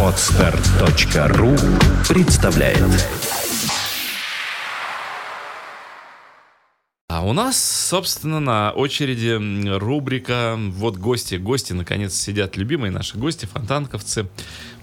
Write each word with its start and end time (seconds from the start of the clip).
Отстар.ру 0.00 1.56
представляет 2.08 2.78
А 7.08 7.24
у 7.26 7.32
нас, 7.32 7.88
собственно, 7.88 8.38
на 8.38 8.70
очереди 8.70 9.76
рубрика 9.76 10.56
«Вот 10.56 10.98
гости». 10.98 11.34
Гости, 11.34 11.72
наконец, 11.72 12.14
сидят, 12.14 12.56
любимые 12.56 12.92
наши 12.92 13.18
гости, 13.18 13.46
фонтанковцы. 13.46 14.28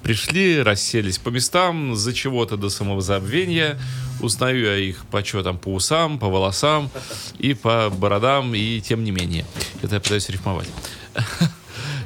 Пришли, 0.03 0.61
расселись 0.61 1.17
по 1.17 1.29
местам, 1.29 1.95
за 1.95 2.13
чего-то 2.13 2.57
до 2.57 2.69
самозабвения. 2.69 3.79
Узнаю 4.21 4.65
я 4.65 4.75
их 4.75 5.05
по 5.05 5.21
там, 5.21 5.57
по 5.57 5.73
усам, 5.73 6.19
по 6.19 6.27
волосам 6.27 6.89
и 7.37 7.53
по 7.53 7.89
бородам, 7.89 8.53
и 8.53 8.81
тем 8.81 9.05
не 9.05 9.11
менее. 9.11 9.45
Это 9.81 9.95
я 9.95 10.01
пытаюсь 10.01 10.27
рифмовать. 10.29 10.67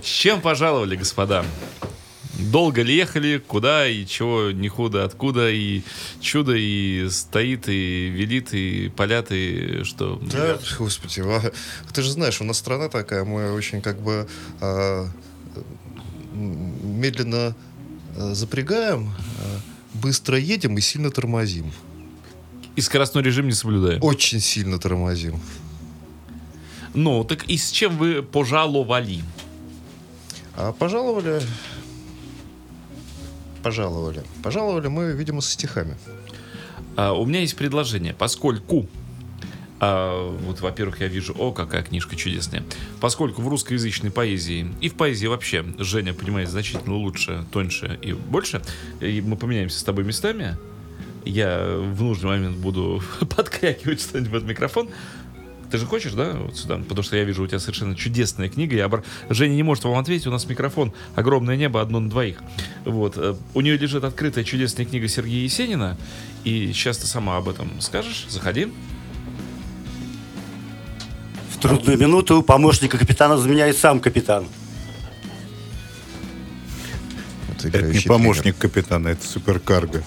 С 0.06 0.08
чем 0.08 0.40
пожаловали, 0.40 0.96
господа? 0.96 1.44
Долго 2.38 2.84
ли 2.84 2.96
ехали, 2.96 3.40
куда 3.40 3.88
и 3.88 4.06
чего, 4.06 4.52
не 4.52 4.68
худо, 4.68 5.04
откуда, 5.04 5.50
и 5.50 5.82
чудо, 6.22 6.54
и 6.56 7.08
стоит, 7.10 7.68
и 7.68 8.10
велит, 8.10 8.54
и 8.54 8.90
полят, 8.96 9.32
и 9.32 9.84
что? 9.84 10.22
Да, 10.32 10.60
господи, 10.78 11.24
ты 11.92 12.04
же 12.04 12.12
знаешь, 12.12 12.40
у 12.40 12.44
нас 12.44 12.60
страна 12.60 12.88
такая, 12.88 13.24
мы 13.24 13.52
очень 13.52 13.82
как 13.82 14.00
бы 14.00 14.28
а, 14.62 15.08
медленно 16.36 17.56
а, 18.16 18.36
запрягаем, 18.36 19.10
а, 19.10 19.60
быстро 19.96 20.38
едем 20.38 20.78
и 20.78 20.82
сильно 20.82 21.10
тормозим. 21.10 21.72
И 22.76 22.82
скоростной 22.82 23.24
режим 23.24 23.48
не 23.48 23.54
соблюдаем. 23.54 24.04
Очень 24.04 24.40
сильно 24.40 24.78
тормозим. 24.78 25.40
Ну, 26.94 27.24
так 27.24 27.46
и 27.46 27.58
с 27.58 27.72
чем 27.72 27.98
вы 27.98 28.22
пожаловали? 28.22 29.24
А 30.58 30.72
пожаловали... 30.72 31.42
Пожаловали. 33.64 34.24
Пожаловали 34.44 34.88
мы, 34.88 35.14
видимо, 35.14 35.42
со 35.42 35.52
стихами. 35.54 35.98
А, 36.96 37.14
у 37.14 37.26
меня 37.26 37.40
есть 37.42 37.56
предложение, 37.56 38.14
поскольку 38.14 38.88
а, 39.80 40.32
вот, 40.32 40.62
во-первых, 40.62 41.02
я 41.02 41.08
вижу, 41.08 41.36
о, 41.38 41.52
какая 41.52 41.84
книжка 41.84 42.16
чудесная. 42.16 42.64
Поскольку 43.02 43.42
в 43.42 43.48
русскоязычной 43.48 44.12
поэзии 44.12 44.68
и 44.82 44.90
в 44.90 44.96
поэзии 44.96 45.28
вообще 45.28 45.66
Женя 45.78 46.14
понимает 46.14 46.50
значительно 46.50 46.96
лучше, 46.96 47.46
тоньше 47.52 48.00
и 48.02 48.14
больше, 48.14 48.62
и 49.02 49.22
мы 49.22 49.36
поменяемся 49.36 49.80
с 49.80 49.84
тобой 49.84 50.06
местами, 50.06 50.58
я 51.26 51.78
в 51.78 52.02
нужный 52.02 52.30
момент 52.30 52.58
буду 52.58 53.02
подкрякивать 53.36 54.02
что-нибудь 54.02 54.34
этот 54.34 54.48
микрофон. 54.48 54.90
Ты 55.72 55.78
же 55.78 55.86
хочешь, 55.86 56.14
да, 56.14 56.34
вот 56.34 56.56
сюда? 56.56 56.78
Потому 56.78 57.04
что 57.04 57.18
я 57.18 57.24
вижу, 57.24 57.44
у 57.44 57.48
тебя 57.48 57.60
совершенно 57.60 57.96
чудесная 57.96 58.50
книга. 58.50 58.76
Я 58.76 58.86
обр... 58.86 59.04
Женя 59.30 59.56
не 59.56 59.64
может 59.64 59.84
вам 59.84 59.98
ответить, 59.98 60.28
у 60.28 60.32
нас 60.32 60.46
микрофон 60.46 60.94
«Огромное 61.16 61.58
небо, 61.58 61.82
одно 61.82 62.00
на 62.00 62.10
двоих». 62.10 62.44
Вот. 62.86 63.18
э, 63.18 63.36
У 63.54 63.62
нее 63.62 63.78
лежит 63.78 64.04
открытая 64.04 64.44
чудесная 64.44 64.86
книга 64.86 65.08
Сергея 65.08 65.44
Есенина. 65.44 65.98
И 66.44 66.72
сейчас 66.74 66.98
ты 66.98 67.08
сама 67.08 67.38
об 67.38 67.50
этом 67.50 67.70
скажешь. 67.82 68.26
Заходи. 68.30 68.72
В 71.50 71.58
трудную 71.58 71.98
минуту 71.98 72.44
помощника 72.44 72.98
капитана 72.98 73.38
заменяет 73.38 73.78
сам 73.78 74.00
капитан. 74.00 74.46
Это, 77.58 77.80
Это 77.80 77.88
не 77.88 78.00
помощник 78.02 78.58
капитана, 78.58 79.08
это 79.10 79.26
суперкарго. 79.26 80.04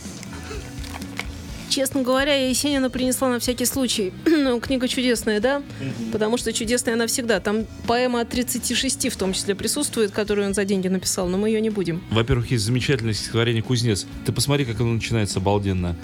Честно 1.78 2.02
говоря, 2.02 2.34
я 2.34 2.48
Есенина 2.48 2.90
принесла 2.90 3.28
на 3.28 3.38
всякий 3.38 3.64
случай. 3.64 4.12
ну, 4.26 4.58
книга 4.58 4.88
чудесная, 4.88 5.38
да? 5.38 5.62
Потому 6.10 6.36
что 6.36 6.52
чудесная 6.52 6.94
она 6.94 7.06
всегда. 7.06 7.38
Там 7.38 7.66
поэма 7.86 8.22
от 8.22 8.30
36 8.30 9.12
в 9.12 9.16
том 9.16 9.32
числе 9.32 9.54
присутствует, 9.54 10.10
которую 10.10 10.48
он 10.48 10.54
за 10.54 10.64
деньги 10.64 10.88
написал, 10.88 11.28
но 11.28 11.38
мы 11.38 11.50
ее 11.50 11.60
не 11.60 11.70
будем. 11.70 12.02
Во-первых, 12.10 12.50
есть 12.50 12.64
замечательное 12.64 13.14
стихотворение 13.14 13.62
«Кузнец». 13.62 14.08
Ты 14.26 14.32
посмотри, 14.32 14.64
как 14.64 14.80
оно 14.80 14.92
начинается 14.92 15.38
обалденно. 15.38 15.94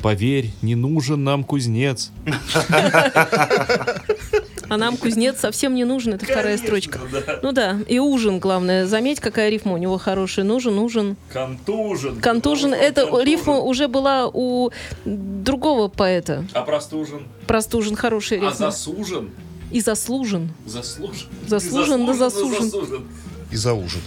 Поверь, 0.00 0.52
не 0.62 0.76
нужен 0.76 1.24
нам 1.24 1.42
кузнец. 1.42 2.12
А 4.68 4.76
нам 4.76 4.96
кузнец 4.96 5.38
совсем 5.40 5.74
не 5.74 5.84
нужен, 5.84 6.14
это 6.14 6.24
вторая 6.26 6.56
строчка. 6.58 7.00
Ну 7.42 7.52
да, 7.52 7.78
и 7.86 7.98
ужин, 7.98 8.38
главное. 8.40 8.86
Заметь, 8.86 9.20
какая 9.20 9.48
рифма 9.48 9.74
у 9.74 9.76
него 9.76 9.98
хорошая. 9.98 10.44
Нужен, 10.44 10.78
ужин. 10.78 11.16
Контужен. 11.32 12.20
Контужен, 12.20 12.74
это 12.74 13.08
рифма 13.22 13.58
уже 13.58 13.88
была 13.88 14.28
у 14.32 14.70
другого 15.04 15.88
поэта. 15.88 16.44
А 16.52 16.62
простужен? 16.62 17.26
Простужен, 17.46 17.94
хорошая 17.96 18.40
А 18.40 18.42
рифма. 18.50 18.56
засужен? 18.56 19.30
И 19.70 19.80
заслужен. 19.80 20.50
Заслужен. 20.64 21.26
Заслужен, 21.46 22.06
да 22.06 22.12
засужен. 22.14 22.70
книга. 22.70 23.02
И 23.50 23.56
за 23.56 23.72
ужин. 23.74 24.00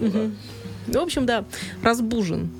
Ну, 0.00 1.00
в 1.00 1.02
общем, 1.02 1.26
да, 1.26 1.44
разбужен. 1.82 2.50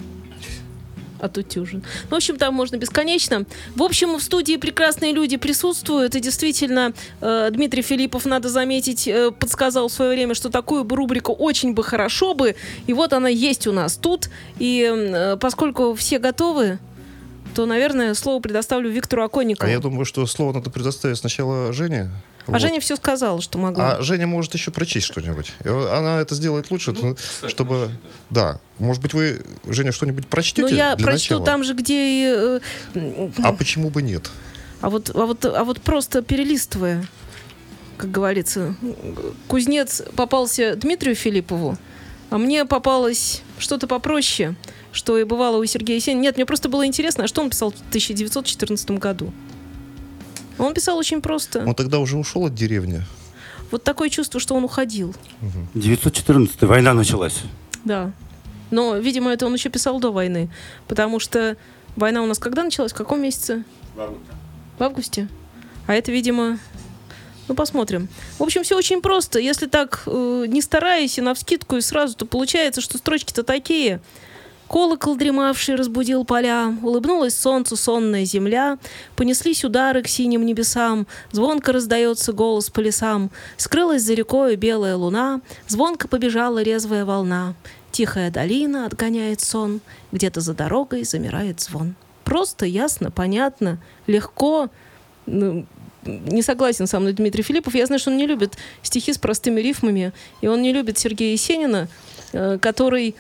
Отутюжен. 1.20 1.82
Ну, 2.04 2.10
в 2.10 2.14
общем, 2.14 2.36
там 2.36 2.54
можно 2.54 2.76
бесконечно. 2.76 3.44
В 3.74 3.82
общем, 3.82 4.16
в 4.16 4.22
студии 4.22 4.56
прекрасные 4.56 5.12
люди 5.12 5.36
присутствуют. 5.36 6.14
И 6.14 6.20
действительно, 6.20 6.92
э, 7.20 7.48
Дмитрий 7.50 7.82
Филиппов, 7.82 8.26
надо 8.26 8.48
заметить, 8.48 9.08
э, 9.08 9.30
подсказал 9.30 9.88
в 9.88 9.92
свое 9.92 10.12
время, 10.12 10.34
что 10.34 10.50
такую 10.50 10.84
бы 10.84 10.96
рубрику 10.96 11.32
очень 11.32 11.74
бы 11.74 11.82
хорошо 11.82 12.34
бы. 12.34 12.54
И 12.86 12.92
вот 12.92 13.12
она 13.12 13.28
есть 13.28 13.66
у 13.66 13.72
нас 13.72 13.96
тут. 13.96 14.28
И 14.58 14.88
э, 14.90 15.36
поскольку 15.36 15.94
все 15.94 16.18
готовы, 16.18 16.78
то, 17.54 17.66
наверное, 17.66 18.14
слово 18.14 18.40
предоставлю 18.40 18.90
Виктору 18.90 19.24
Оконникову. 19.24 19.68
А 19.68 19.70
я 19.70 19.80
думаю, 19.80 20.04
что 20.04 20.24
слово 20.26 20.52
надо 20.52 20.70
предоставить 20.70 21.18
сначала 21.18 21.72
Жене. 21.72 22.10
А 22.48 22.52
Вот. 22.52 22.60
Женя 22.60 22.80
все 22.80 22.96
сказала, 22.96 23.40
что 23.42 23.58
могла. 23.58 23.92
А 23.96 24.02
Женя 24.02 24.26
может 24.26 24.54
еще 24.54 24.70
прочесть 24.70 25.06
что-нибудь. 25.06 25.52
Она 25.64 26.20
это 26.20 26.34
сделает 26.34 26.70
лучше, 26.70 26.92
ну, 26.92 27.16
чтобы... 27.46 27.90
Да. 28.30 28.58
Может 28.78 29.02
быть, 29.02 29.12
вы, 29.14 29.42
Женя, 29.66 29.92
что-нибудь 29.92 30.26
прочтете 30.26 30.62
Но 30.62 30.68
Ну, 30.70 30.74
я 30.74 30.96
для 30.96 31.04
прочту 31.06 31.34
начала? 31.34 31.46
там 31.46 31.64
же, 31.64 31.74
где... 31.74 32.60
э, 32.94 33.30
А 33.42 33.52
почему 33.52 33.90
бы 33.90 34.02
нет? 34.02 34.30
А 34.80 34.88
вот, 34.90 35.10
а 35.14 35.26
вот, 35.26 35.44
а 35.44 35.64
вот 35.64 35.80
просто 35.82 36.22
перелистывая, 36.22 37.06
как 37.96 38.10
говорится, 38.10 38.74
кузнец 39.48 40.02
попался 40.16 40.76
Дмитрию 40.76 41.14
Филиппову, 41.16 41.76
а 42.30 42.38
мне 42.38 42.64
попалось 42.64 43.42
что-то 43.58 43.86
попроще, 43.86 44.54
что 44.92 45.18
и 45.18 45.24
бывало 45.24 45.56
у 45.58 45.64
Сергея 45.64 45.96
Есенина. 45.96 46.20
Нет, 46.22 46.36
мне 46.36 46.46
просто 46.46 46.68
было 46.68 46.86
интересно, 46.86 47.24
а 47.24 47.26
что 47.28 47.40
он 47.42 47.50
писал 47.50 47.72
в 47.72 47.74
1914 47.88 48.90
году? 48.92 49.32
Он 50.58 50.74
писал 50.74 50.98
очень 50.98 51.22
просто. 51.22 51.64
Он 51.64 51.74
тогда 51.74 51.98
уже 51.98 52.16
ушел 52.16 52.46
от 52.46 52.54
деревни. 52.54 53.02
Вот 53.70 53.84
такое 53.84 54.08
чувство, 54.08 54.40
что 54.40 54.54
он 54.54 54.64
уходил. 54.64 55.14
914 55.74 56.62
война 56.62 56.94
началась. 56.94 57.42
Да. 57.84 58.12
Но, 58.70 58.96
видимо, 58.96 59.30
это 59.30 59.46
он 59.46 59.54
еще 59.54 59.68
писал 59.68 60.00
до 60.00 60.10
войны. 60.10 60.50
Потому 60.86 61.20
что 61.20 61.56
война 61.96 62.22
у 62.22 62.26
нас 62.26 62.38
когда 62.38 62.64
началась? 62.64 62.92
В 62.92 62.96
каком 62.96 63.22
месяце? 63.22 63.64
В 63.94 64.82
августе. 64.82 65.28
А 65.86 65.94
это, 65.94 66.12
видимо... 66.12 66.58
Ну, 67.48 67.54
посмотрим. 67.54 68.08
В 68.38 68.42
общем, 68.42 68.62
все 68.62 68.76
очень 68.76 69.00
просто. 69.00 69.38
Если 69.38 69.66
так 69.66 70.02
э, 70.04 70.44
не 70.48 70.60
стараясь 70.60 71.16
и 71.16 71.22
навскидку 71.22 71.76
и 71.76 71.80
сразу, 71.80 72.14
то 72.14 72.26
получается, 72.26 72.82
что 72.82 72.98
строчки-то 72.98 73.42
такие. 73.42 74.00
Колокол, 74.68 75.16
дремавший, 75.16 75.76
разбудил 75.76 76.24
поля, 76.24 76.74
улыбнулась 76.82 77.34
солнцу 77.34 77.74
сонная 77.74 78.26
земля, 78.26 78.78
понеслись 79.16 79.64
удары 79.64 80.02
к 80.02 80.08
синим 80.08 80.44
небесам, 80.44 81.06
звонко 81.32 81.72
раздается 81.72 82.34
голос 82.34 82.68
по 82.68 82.80
лесам, 82.80 83.30
скрылась 83.56 84.02
за 84.02 84.12
рекою 84.12 84.58
белая 84.58 84.96
луна, 84.96 85.40
звонко 85.68 86.06
побежала 86.06 86.62
резвая 86.62 87.06
волна, 87.06 87.54
тихая 87.92 88.30
долина 88.30 88.84
отгоняет 88.84 89.40
сон, 89.40 89.80
где-то 90.12 90.40
за 90.40 90.52
дорогой 90.52 91.04
замирает 91.04 91.60
звон. 91.60 91.94
Просто, 92.24 92.66
ясно, 92.66 93.10
понятно, 93.10 93.78
легко. 94.06 94.68
Ну, 95.24 95.64
не 96.04 96.42
согласен 96.42 96.86
со 96.86 97.00
мной 97.00 97.14
Дмитрий 97.14 97.42
Филиппов. 97.42 97.74
Я 97.74 97.86
знаю, 97.86 98.00
что 98.00 98.10
он 98.10 98.18
не 98.18 98.26
любит 98.26 98.58
стихи 98.82 99.14
с 99.14 99.18
простыми 99.18 99.62
рифмами, 99.62 100.12
и 100.42 100.46
он 100.46 100.60
не 100.60 100.74
любит 100.74 100.98
Сергея 100.98 101.32
Есенина, 101.32 101.88
э, 102.32 102.58
который... 102.60 103.14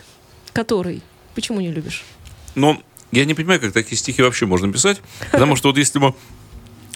Который? 0.52 1.02
Почему 1.38 1.60
не 1.60 1.70
любишь? 1.70 2.02
Но 2.56 2.82
я 3.12 3.24
не 3.24 3.32
понимаю, 3.34 3.60
как 3.60 3.72
такие 3.72 3.96
стихи 3.96 4.22
вообще 4.22 4.44
можно 4.44 4.72
писать. 4.72 5.00
Потому 5.30 5.54
что 5.54 5.68
вот 5.68 5.78
если 5.78 6.00
бы 6.00 6.14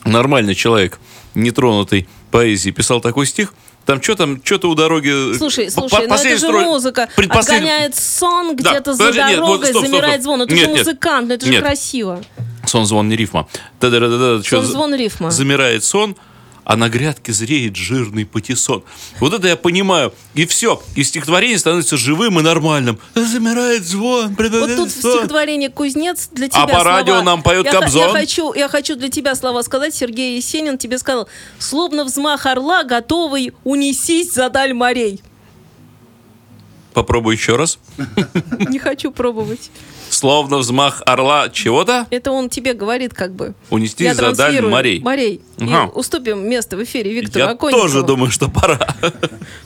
нормальный 0.04 0.56
человек, 0.56 0.98
нетронутый 1.36 2.08
поэзией, 2.32 2.72
писал 2.74 3.00
такой 3.00 3.24
стих, 3.26 3.54
там 3.86 4.02
что 4.02 4.16
там, 4.16 4.40
что-то 4.44 4.68
у 4.68 4.74
дороги... 4.74 5.36
Слушай, 5.36 5.66
по- 5.66 5.70
слушай, 5.70 6.08
по- 6.08 6.08
ну 6.08 6.14
это 6.16 6.28
же 6.36 6.44
строй- 6.48 6.64
музыка. 6.64 7.08
предпоследний- 7.16 7.68
Отгоняет 7.68 7.94
сон 7.94 8.56
Да, 8.56 8.70
где-то 8.72 8.94
за 8.94 8.98
подожди, 8.98 9.20
нет, 9.30 9.38
вот 9.38 9.46
дорогой, 9.60 9.68
стоп, 9.68 9.86
замирает 9.86 10.14
стоп. 10.14 10.22
звон. 10.24 10.42
Это 10.42 10.54
Нет, 10.54 10.64
же 10.64 10.70
нет. 10.70 10.78
музыкант, 10.86 11.28
ну 11.28 11.34
это 11.34 11.46
же 11.46 11.52
Нет. 11.52 11.62
красиво. 11.62 12.24
Сон, 12.66 12.84
звон, 12.86 13.08
не 13.08 13.14
рифма. 13.16 13.46
Сон, 13.80 14.64
звон, 14.64 14.94
рифма. 14.96 15.30
Замирает 15.30 15.84
сон, 15.84 16.16
а 16.64 16.76
на 16.76 16.88
грядке 16.88 17.32
зреет 17.32 17.76
жирный 17.76 18.24
патиссон. 18.24 18.84
Вот 19.20 19.32
это 19.32 19.48
я 19.48 19.56
понимаю. 19.56 20.12
И 20.34 20.46
все. 20.46 20.82
И 20.94 21.02
стихотворение 21.02 21.58
становится 21.58 21.96
живым 21.96 22.38
и 22.38 22.42
нормальным. 22.42 22.98
Замирает 23.14 23.84
звон, 23.84 24.36
Вот 24.38 24.76
тут 24.76 24.90
в 24.90 24.92
стихотворении 24.92 25.68
«Кузнец» 25.68 26.28
для 26.32 26.48
тебя 26.48 26.62
А 26.62 26.66
по 26.66 26.80
слова. 26.80 26.84
радио 26.84 27.22
нам 27.22 27.42
поет 27.42 27.66
я, 27.66 27.72
Кобзон. 27.72 28.08
Я 28.08 28.12
хочу, 28.12 28.52
я 28.54 28.68
хочу 28.68 28.96
для 28.96 29.08
тебя 29.08 29.34
слова 29.34 29.62
сказать. 29.62 29.94
Сергей 29.94 30.36
Есенин 30.36 30.78
тебе 30.78 30.98
сказал, 30.98 31.28
словно 31.58 32.04
взмах 32.04 32.46
орла, 32.46 32.84
готовый 32.84 33.52
унесись 33.64 34.32
за 34.32 34.48
даль 34.48 34.72
морей. 34.74 35.20
Попробуй 36.94 37.34
еще 37.34 37.56
раз. 37.56 37.78
Не 38.68 38.78
хочу 38.78 39.10
пробовать. 39.10 39.70
Словно 40.12 40.58
взмах 40.58 41.02
орла 41.06 41.48
чего-то 41.48 42.06
Это 42.10 42.32
он 42.32 42.50
тебе 42.50 42.74
говорит 42.74 43.14
как 43.14 43.34
бы. 43.34 43.54
унести 43.70 44.04
Я 44.04 44.14
за 44.14 44.32
даль 44.34 44.60
морей. 44.60 45.00
Морей. 45.00 45.40
Ага. 45.58 45.90
И 45.92 45.98
уступим 45.98 46.46
место 46.48 46.76
в 46.76 46.82
эфире 46.84 47.12
Виктору 47.14 47.44
Я 47.46 47.50
Оконникову. 47.52 47.82
тоже 47.82 48.02
думаю, 48.02 48.30
что 48.30 48.48
пора. 48.50 48.78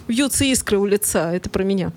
Вьются 0.07 0.45
искры 0.45 0.79
у 0.79 0.87
лица. 0.87 1.33
Это 1.35 1.51
про 1.51 1.65
меня. 1.65 1.91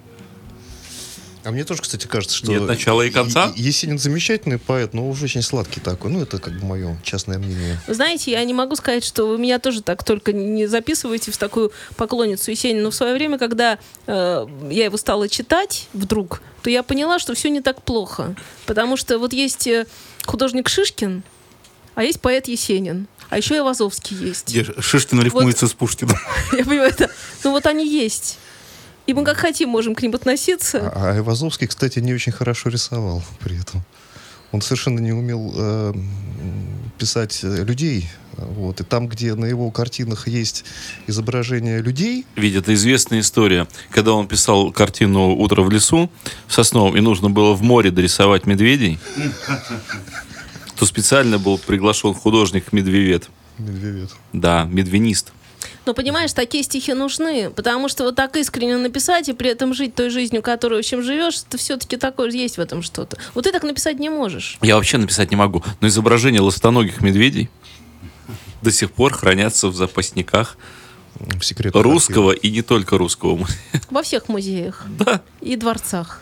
А 1.43 1.51
мне 1.51 1.63
тоже, 1.63 1.81
кстати, 1.81 2.05
кажется, 2.05 2.35
что... 2.35 2.47
Нет 2.47 2.63
начала 2.63 3.01
и 3.01 3.09
конца? 3.09 3.53
Есенин 3.55 3.97
замечательный 3.97 4.57
поэт, 4.57 4.93
но 4.93 5.09
уже 5.09 5.25
очень 5.25 5.41
сладкий 5.41 5.79
такой. 5.79 6.11
Ну, 6.11 6.21
это 6.21 6.39
как 6.39 6.53
бы 6.53 6.65
мое 6.65 6.99
частное 7.03 7.37
мнение. 7.37 7.79
Вы 7.87 7.93
знаете, 7.93 8.31
я 8.31 8.43
не 8.43 8.53
могу 8.53 8.75
сказать, 8.75 9.05
что 9.05 9.25
вы 9.25 9.37
меня 9.37 9.59
тоже 9.59 9.81
так 9.81 10.03
только 10.03 10.33
не 10.33 10.67
записываете 10.67 11.31
в 11.31 11.37
такую 11.37 11.71
поклонницу 11.95 12.51
Есенина. 12.51 12.83
Но 12.83 12.91
в 12.91 12.95
свое 12.95 13.13
время, 13.13 13.37
когда 13.37 13.79
э, 14.05 14.47
я 14.69 14.85
его 14.85 14.97
стала 14.97 15.29
читать 15.29 15.87
вдруг, 15.93 16.41
то 16.61 16.69
я 16.69 16.83
поняла, 16.83 17.19
что 17.19 17.33
все 17.33 17.49
не 17.49 17.61
так 17.61 17.81
плохо. 17.83 18.35
Потому 18.65 18.97
что 18.97 19.17
вот 19.17 19.31
есть 19.33 19.67
э, 19.67 19.87
художник 20.25 20.67
Шишкин, 20.67 21.23
а 21.95 22.03
есть 22.03 22.19
поэт 22.19 22.47
Есенин. 22.47 23.07
А 23.29 23.37
еще 23.37 23.57
и 23.57 23.59
Вазовский 23.59 24.17
есть. 24.17 24.49
Где 24.49 24.65
Шишкин 24.79 25.21
рифмуется 25.21 25.67
с 25.67 25.73
Пушкиным. 25.73 26.17
Я 26.51 26.65
понимаю, 26.65 26.89
это... 26.89 27.09
Ну 27.43 27.51
вот 27.51 27.65
они 27.67 27.87
есть. 27.87 28.39
И 29.09 29.13
мы 29.13 29.23
как 29.23 29.37
хотим 29.37 29.69
можем 29.69 29.95
к 29.95 30.03
ним 30.03 30.13
относиться. 30.13 30.91
А 30.93 31.13
Айвазовский, 31.13 31.65
кстати, 31.65 31.97
не 31.97 32.13
очень 32.13 32.31
хорошо 32.31 32.69
рисовал 32.69 33.23
при 33.39 33.59
этом. 33.59 33.83
Он 34.51 34.61
совершенно 34.61 34.99
не 34.99 35.11
умел 35.13 35.51
э, 35.57 35.93
писать 36.99 37.39
э, 37.41 37.63
людей. 37.63 38.07
Вот. 38.37 38.81
И 38.81 38.83
там, 38.83 39.07
где 39.07 39.33
на 39.33 39.45
его 39.45 39.71
картинах 39.71 40.27
есть 40.27 40.63
изображение 41.07 41.81
людей, 41.81 42.27
Ведь 42.35 42.53
это 42.53 42.71
известная 42.75 43.21
история. 43.21 43.67
Когда 43.89 44.13
он 44.13 44.27
писал 44.27 44.71
картину 44.71 45.35
«Утро 45.35 45.63
в 45.63 45.71
лесу» 45.71 46.11
в 46.45 46.53
Сосновом, 46.53 46.95
и 46.95 47.01
нужно 47.01 47.31
было 47.31 47.55
в 47.55 47.63
море 47.63 47.89
дорисовать 47.89 48.45
медведей, 48.45 48.99
то 50.75 50.85
специально 50.85 51.39
был 51.39 51.57
приглашен 51.57 52.13
художник 52.13 52.71
Медвевед. 52.73 53.27
медведь. 53.57 54.11
Да, 54.33 54.65
медвенист. 54.65 55.33
Но 55.85 55.93
понимаешь, 55.93 56.33
такие 56.33 56.63
стихи 56.63 56.93
нужны, 56.93 57.49
потому 57.49 57.89
что 57.89 58.03
вот 58.03 58.15
так 58.15 58.35
искренне 58.35 58.77
написать 58.77 59.29
и 59.29 59.33
при 59.33 59.49
этом 59.49 59.73
жить 59.73 59.95
той 59.95 60.09
жизнью, 60.09 60.41
которую, 60.43 60.77
в 60.77 60.85
общем, 60.85 61.01
живешь, 61.01 61.41
это 61.47 61.57
все-таки 61.57 61.97
такое 61.97 62.29
есть 62.29 62.57
в 62.57 62.61
этом 62.61 62.81
что-то. 62.83 63.17
Вот 63.33 63.45
ты 63.45 63.51
так 63.51 63.63
написать 63.63 63.97
не 63.99 64.09
можешь. 64.09 64.57
Я 64.61 64.75
вообще 64.75 64.97
написать 64.97 65.31
не 65.31 65.37
могу, 65.37 65.63
но 65.81 65.87
изображения 65.87 66.41
ластоногих 66.41 67.01
медведей 67.01 67.49
до 68.61 68.71
сих 68.71 68.91
пор 68.91 69.13
хранятся 69.13 69.69
в 69.69 69.75
запасниках 69.75 70.57
в 71.15 71.41
секретных 71.43 71.83
русского 71.83 72.31
и 72.31 72.51
не 72.51 72.61
только 72.61 72.97
русского 72.97 73.47
Во 73.89 74.03
всех 74.03 74.29
музеях 74.29 74.85
да, 74.99 75.21
и 75.41 75.55
дворцах. 75.55 76.21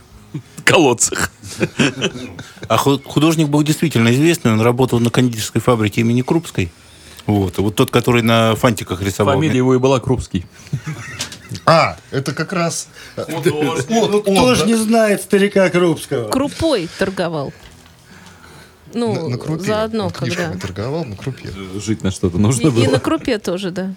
колодцах. 0.64 1.32
А 2.68 2.78
ху- 2.78 3.02
художник 3.04 3.48
был 3.50 3.64
действительно 3.64 4.14
известный. 4.14 4.52
Он 4.54 4.62
работал 4.62 5.00
на 5.00 5.10
кондитерской 5.10 5.62
фабрике 5.62 6.02
имени 6.02 6.22
Крупской. 6.22 6.72
Вот. 7.28 7.58
Вот 7.58 7.76
тот, 7.76 7.92
который 7.92 8.22
на 8.24 8.56
фантиках 8.56 9.02
рисовал. 9.02 9.36
Фамилия 9.36 9.58
его 9.58 9.76
и 9.76 9.78
была 9.78 10.00
Крупский. 10.00 10.46
А, 11.66 11.98
это 12.12 12.34
как 12.34 12.52
раз... 12.54 12.88
Ну, 13.28 14.22
кто 14.22 14.56
же 14.56 14.66
не 14.66 14.76
знает 14.76 15.22
старика 15.22 15.70
Крупского? 15.70 16.30
Крупой 16.30 16.90
торговал. 16.98 17.54
Ну, 18.94 19.14
на, 19.14 19.30
на 19.30 19.38
крупе. 19.38 19.64
заодно, 19.66 20.06
Он 20.06 20.12
когда. 20.12 20.52
торговал 20.54 21.04
на 21.06 21.16
крупе. 21.18 21.50
Жить 21.76 22.04
на 22.04 22.12
что-то 22.12 22.38
И, 22.38 22.40
нужно 22.40 22.68
и 22.68 22.72
было. 22.72 22.92
на 22.92 23.00
крупе 23.00 23.38
тоже, 23.38 23.72
да. 23.72 23.94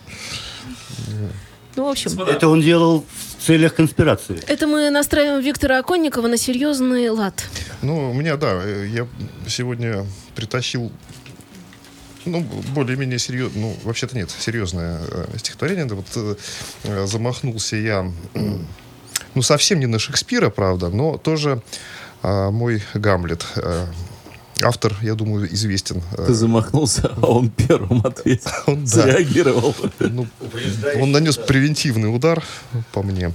Ну, 1.76 1.84
в 1.84 1.88
общем, 1.88 2.20
Это 2.22 2.48
он 2.48 2.60
делал 2.60 3.04
в 3.38 3.46
целях 3.46 3.74
конспирации. 3.74 4.42
это 4.48 4.66
мы 4.66 4.90
настраиваем 4.90 5.40
Виктора 5.42 5.78
Оконникова 5.78 6.26
на 6.26 6.36
серьезный 6.36 7.08
лад. 7.10 7.44
Ну, 7.82 8.10
у 8.10 8.12
меня, 8.14 8.36
да, 8.36 8.60
э, 8.62 8.86
я 8.92 9.06
сегодня 9.48 10.04
притащил 10.34 10.90
ну, 12.24 12.40
более-менее 12.74 13.18
серьезно, 13.18 13.60
ну, 13.60 13.76
вообще-то 13.84 14.16
нет, 14.16 14.30
серьезное 14.30 15.00
э, 15.10 15.26
стихотворение. 15.38 15.84
Да, 15.86 15.94
вот 15.94 16.06
э, 16.16 16.34
э, 16.84 17.06
замахнулся 17.06 17.76
я, 17.76 18.10
ну, 19.34 19.42
совсем 19.42 19.78
не 19.80 19.86
на 19.86 19.98
Шекспира, 19.98 20.50
правда, 20.50 20.88
но 20.88 21.16
тоже 21.16 21.62
а, 22.22 22.50
мой 22.50 22.82
Гамлет. 22.94 23.46
э, 23.56 23.86
автор, 24.62 24.94
я 25.02 25.14
думаю, 25.14 25.52
известен. 25.54 26.02
э, 26.18 26.24
Ты 26.26 26.34
замахнулся, 26.34 27.12
а 27.22 27.26
он 27.26 27.48
первым 27.50 28.04
ответил. 28.04 28.50
Он, 28.66 28.80
да. 28.84 28.86
Зареагировал. 28.86 29.74
ну, 30.00 30.26
он 31.00 31.12
нанес 31.12 31.36
превентивный 31.36 32.14
удар 32.14 32.42
по 32.92 33.02
мне. 33.02 33.32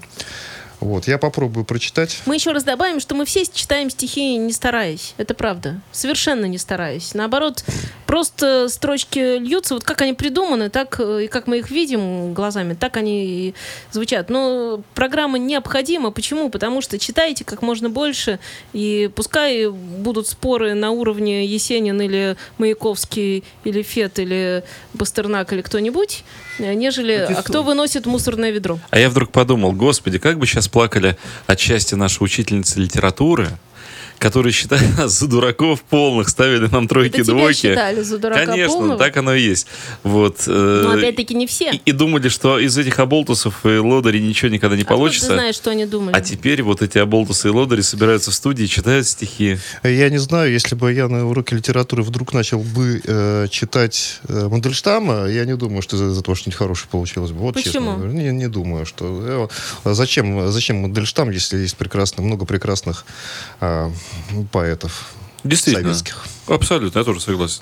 Вот, 0.80 1.08
я 1.08 1.18
попробую 1.18 1.66
прочитать. 1.66 2.22
Мы 2.26 2.36
еще 2.36 2.52
раз 2.52 2.64
добавим, 2.64 3.00
что 3.00 3.16
мы 3.16 3.26
все 3.26 3.46
читаем 3.46 3.90
стихи 3.90 4.38
не 4.38 4.52
стараясь. 4.52 5.14
Это 5.18 5.34
правда. 5.34 5.82
Совершенно 5.92 6.46
не 6.46 6.58
стараясь. 6.58 7.14
Наоборот, 7.14 7.64
просто 8.06 8.68
строчки 8.70 9.38
льются. 9.38 9.76
Вот 9.76 9.84
как 9.84 10.02
они 10.02 10.14
придуманы, 10.14 10.70
так 10.70 11.00
э, 11.00 11.26
и 11.26 11.28
как 11.28 11.48
мы 11.48 11.60
их 11.60 11.72
видим 11.72 12.34
глазами, 12.34 12.74
так 12.74 12.98
они 12.98 13.26
и 13.26 13.54
звучат. 13.92 14.30
Но 14.30 14.82
программа 14.94 15.38
необходима. 15.38 16.12
Почему? 16.12 16.50
Потому 16.50 16.82
что 16.82 17.00
читайте 17.00 17.44
как 17.44 17.62
можно 17.62 17.90
больше. 17.90 18.40
И 18.74 19.10
пускай 19.16 19.70
будут 19.70 20.28
споры 20.28 20.74
на 20.74 20.92
уровне 20.92 21.46
Есенин 21.46 22.00
или 22.02 22.38
Маяковский, 22.58 23.44
или 23.64 23.82
Фет, 23.82 24.20
или 24.20 24.64
Пастернак, 24.98 25.52
или 25.54 25.62
кто-нибудь, 25.62 26.24
э, 26.60 26.74
нежели 26.74 27.14
«А 27.30 27.44
кто 27.44 27.64
выносит 27.64 28.06
мусорное 28.06 28.52
ведро?» 28.52 28.80
А 28.90 29.00
я 29.00 29.10
вдруг 29.10 29.32
подумал, 29.32 29.72
господи, 29.74 30.20
как 30.20 30.38
бы 30.38 30.48
сейчас 30.48 30.65
плакали 30.68 31.18
от 31.48 31.60
счастья 31.60 31.96
нашей 31.96 32.24
учительницы 32.24 32.80
литературы, 32.80 33.50
которые 34.26 34.54
считали 34.54 34.84
нас 34.98 35.12
за 35.20 35.28
дураков 35.28 35.84
полных, 35.84 36.30
ставили 36.30 36.66
нам 36.66 36.88
тройки, 36.88 37.14
Это 37.18 37.26
тебя 37.26 37.34
двойки. 37.36 37.58
считали 37.58 38.02
за 38.02 38.18
дурака 38.18 38.48
Конечно, 38.48 38.74
полного? 38.76 38.98
так 38.98 39.16
оно 39.18 39.36
и 39.36 39.42
есть. 39.42 39.68
Вот. 40.02 40.46
э, 40.48 40.82
Но 40.84 40.94
опять-таки 40.94 41.36
не 41.36 41.46
все. 41.46 41.70
и, 41.74 41.82
и 41.86 41.92
думали, 41.92 42.30
что 42.30 42.58
из 42.58 42.76
этих 42.76 42.98
оболтусов 42.98 43.64
и 43.68 43.78
лодырей 43.78 44.20
ничего 44.22 44.50
никогда 44.50 44.76
не 44.76 44.82
Откуда 44.82 44.98
получится. 44.98 45.28
ты 45.28 45.34
знаешь, 45.36 45.54
что 45.54 45.70
они 45.70 45.86
думали? 45.86 46.16
А 46.16 46.22
теперь 46.22 46.64
вот 46.64 46.82
эти 46.82 46.98
оболтусы 46.98 47.50
и 47.50 47.52
лодыри 47.52 47.82
собираются 47.82 48.32
в 48.32 48.34
студии 48.34 48.64
и 48.64 48.68
читают 48.68 49.06
стихи. 49.06 49.60
Я 49.84 50.10
не 50.10 50.18
знаю, 50.18 50.52
если 50.52 50.74
бы 50.74 50.92
я 50.92 51.08
на 51.08 51.28
уроке 51.28 51.56
литературы 51.56 52.02
вдруг 52.02 52.34
начал 52.34 52.62
бы 52.62 53.02
э, 53.06 53.48
читать 53.52 54.22
э, 54.28 54.48
Мандельштама, 54.50 55.28
я 55.28 55.46
не 55.46 55.56
думаю, 55.56 55.84
что 55.84 55.98
из 55.98 56.18
этого 56.18 56.36
что-нибудь 56.36 56.58
хорошее 56.58 56.90
получилось 56.90 57.30
бы. 57.30 57.42
Вот 57.42 57.54
Почему? 57.54 57.94
честно. 58.02 58.08
Не, 58.12 58.32
не 58.32 58.48
думаю, 58.48 58.88
что... 58.88 59.50
э, 59.86 59.94
зачем, 59.94 60.50
зачем 60.52 60.78
Мандельштам, 60.78 61.30
если 61.30 61.58
есть 61.58 61.78
прекрасно, 61.78 62.24
много 62.24 62.46
прекрасных 62.46 63.06
э, 63.62 63.92
поэтов 64.52 65.14
Действительно. 65.44 65.94
советских? 65.94 66.26
Абсолютно, 66.48 67.00
я 67.00 67.06
тоже 67.06 67.20
согласен. 67.22 67.62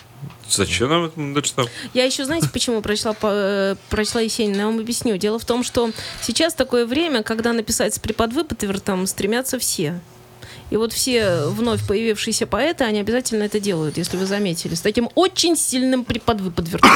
Зачем 0.50 0.90
нам 0.90 1.06
это 1.06 1.20
Мандельштам? 1.20 1.68
Я 1.94 2.04
еще, 2.06 2.26
знаете, 2.26 2.50
почему 2.52 2.82
прочла, 2.82 3.14
по- 3.14 3.32
э, 3.32 3.76
прочла 3.90 4.22
Есенина? 4.22 4.58
Я 4.58 4.66
вам 4.68 4.80
объясню. 4.80 5.18
Дело 5.18 5.40
в 5.40 5.46
том, 5.46 5.64
что 5.64 5.90
сейчас 6.22 6.54
такое 6.54 6.86
время, 6.86 7.24
когда 7.24 7.54
написать 7.54 7.96
с 7.96 8.00
преподвыпотвертом 8.00 9.08
стремятся 9.08 9.58
все. 9.58 10.00
И 10.70 10.78
вот 10.78 10.94
все 10.94 11.46
вновь 11.48 11.86
появившиеся 11.88 12.48
поэты, 12.48 12.84
они 12.84 13.00
обязательно 13.00 13.44
это 13.44 13.60
делают, 13.60 13.98
если 13.98 14.18
вы 14.18 14.26
заметили, 14.26 14.76
с 14.76 14.82
таким 14.82 15.10
очень 15.16 15.56
сильным 15.56 16.04
преподвыподвертом. 16.04 16.90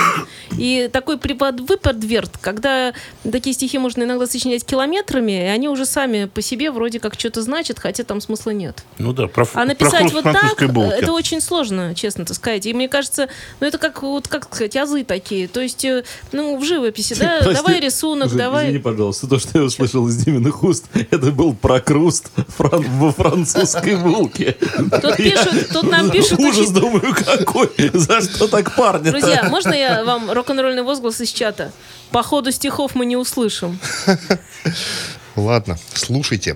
И 0.57 0.89
такой 0.91 1.17
преподвыподверт, 1.17 2.37
когда 2.39 2.93
такие 3.29 3.53
стихи 3.53 3.77
можно 3.77 4.03
иногда 4.03 4.27
сочинять 4.27 4.65
километрами, 4.65 5.31
и 5.31 5.45
они 5.47 5.69
уже 5.69 5.85
сами 5.85 6.25
по 6.25 6.41
себе 6.41 6.71
вроде 6.71 6.99
как 6.99 7.13
что-то 7.19 7.41
значат, 7.41 7.79
хотя 7.79 8.03
там 8.03 8.21
смысла 8.21 8.51
нет. 8.51 8.83
Ну 8.97 9.13
да, 9.13 9.27
про, 9.27 9.43
А 9.43 9.45
про 9.45 9.65
написать 9.65 10.11
хруст 10.11 10.13
вот 10.13 10.23
так, 10.23 10.73
булки. 10.73 10.93
это 10.93 11.11
очень 11.11 11.41
сложно, 11.41 11.93
честно 11.95 12.25
так 12.25 12.35
сказать. 12.35 12.65
И 12.65 12.73
мне 12.73 12.87
кажется, 12.87 13.29
ну 13.59 13.67
это 13.67 13.77
как, 13.77 14.01
вот, 14.01 14.27
как 14.27 14.45
сказать, 14.45 14.75
азы 14.75 15.03
такие. 15.03 15.47
То 15.47 15.61
есть, 15.61 15.85
э, 15.85 16.03
ну, 16.31 16.57
в 16.57 16.63
живописи, 16.63 17.15
да, 17.15 17.37
Прости, 17.41 17.53
давай 17.55 17.79
рисунок, 17.79 18.35
давай... 18.35 18.65
Извини, 18.65 18.79
пожалуйста, 18.79 19.27
то, 19.27 19.39
что 19.39 19.59
я 19.59 19.65
услышал 19.65 20.07
из 20.07 20.15
Диминых 20.17 20.63
уст, 20.63 20.85
это 20.93 21.31
был 21.31 21.53
прокруст 21.53 22.31
фран- 22.57 22.85
во 22.97 23.11
французской 23.57 23.95
булке. 23.95 24.53
Тут 25.01 25.17
пишут, 25.17 25.69
тут 25.71 25.83
нам 25.83 26.09
пишут 26.09 26.39
Ужас, 26.39 26.57
очень... 26.57 26.73
думаю, 26.73 27.15
какой. 27.15 27.69
За 27.93 28.21
что 28.21 28.47
так 28.47 28.75
парни 28.75 29.09
Друзья, 29.09 29.43
можно 29.49 29.73
я 29.73 30.03
вам 30.03 30.31
рок-н-ролльный 30.31 30.83
возглас 30.83 31.21
из 31.21 31.31
чата? 31.31 31.71
По 32.11 32.23
ходу 32.23 32.51
стихов 32.51 32.95
мы 32.95 33.05
не 33.05 33.17
услышим. 33.17 33.79
Ладно, 35.35 35.77
слушайте. 35.93 36.55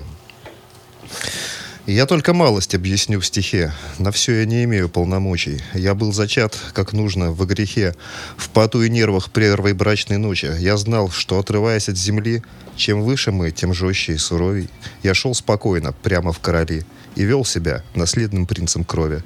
Я 1.88 2.06
только 2.06 2.36
малость 2.36 2.76
объясню 2.76 3.20
в 3.20 3.26
стихе. 3.26 3.74
На 3.98 4.12
все 4.12 4.42
я 4.42 4.46
не 4.46 4.66
имею 4.66 4.88
полномочий. 4.88 5.62
Я 5.74 5.96
был 5.96 6.14
зачат, 6.14 6.56
как 6.74 6.94
нужно, 6.94 7.32
в 7.32 7.44
грехе, 7.48 7.96
в 8.38 8.50
поту 8.50 8.84
и 8.84 8.90
нервах 8.90 9.32
первой 9.32 9.74
брачной 9.74 10.18
ночи. 10.18 10.52
Я 10.60 10.78
знал, 10.78 11.10
что, 11.10 11.40
отрываясь 11.40 11.90
от 11.90 11.98
земли, 11.98 12.44
чем 12.76 13.02
выше 13.02 13.32
мы, 13.32 13.50
тем 13.50 13.74
жестче 13.74 14.14
и 14.14 14.18
суровей. 14.18 14.70
Я 15.02 15.16
шел 15.16 15.34
спокойно, 15.34 15.92
прямо 15.92 16.32
в 16.32 16.40
короли, 16.40 16.86
и 17.16 17.24
вел 17.24 17.46
себя 17.46 17.84
наследным 17.96 18.46
принцем 18.46 18.84
крови. 18.84 19.24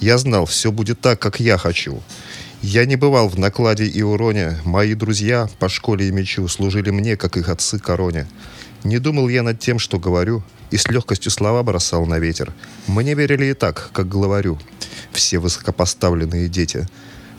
Я 0.00 0.16
знал, 0.16 0.46
все 0.46 0.70
будет 0.70 1.00
так, 1.00 1.18
как 1.18 1.40
я 1.40 1.58
хочу. 1.58 2.00
Я 2.62 2.84
не 2.84 2.94
бывал 2.94 3.28
в 3.28 3.36
накладе 3.36 3.86
и 3.86 4.00
уроне. 4.02 4.58
Мои 4.64 4.94
друзья 4.94 5.48
по 5.58 5.68
школе 5.68 6.06
и 6.06 6.12
мечу 6.12 6.46
служили 6.46 6.90
мне, 6.90 7.16
как 7.16 7.36
их 7.36 7.48
отцы 7.48 7.80
короне. 7.80 8.28
Не 8.84 8.98
думал 8.98 9.28
я 9.28 9.42
над 9.42 9.58
тем, 9.58 9.78
что 9.78 9.98
говорю, 9.98 10.42
и 10.70 10.76
с 10.76 10.88
легкостью 10.88 11.30
слова 11.30 11.62
бросал 11.62 12.06
на 12.06 12.18
ветер. 12.18 12.52
Мне 12.86 13.14
верили 13.14 13.46
и 13.46 13.54
так, 13.54 13.90
как 13.92 14.08
главарю. 14.08 14.58
Все 15.12 15.38
высокопоставленные 15.38 16.48
дети. 16.48 16.88